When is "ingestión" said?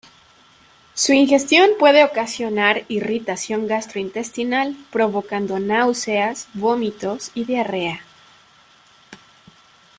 1.13-1.69